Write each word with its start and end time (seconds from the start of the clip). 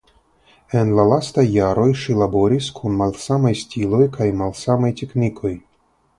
En 0.77 0.93
la 0.99 1.03
lastaj 1.09 1.43
jaroj 1.55 1.85
ŝi 2.05 2.15
laboris 2.21 2.71
kun 2.81 2.97
malsamaj 3.03 3.53
stiloj 3.61 4.01
kaj 4.19 4.29
malsamaj 4.43 4.93
teknikoj. 5.05 5.55